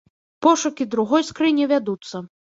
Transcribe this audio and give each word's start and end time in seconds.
Пошукі 0.45 0.87
другой 0.95 1.27
скрыні 1.29 1.69
вядуцца. 1.75 2.25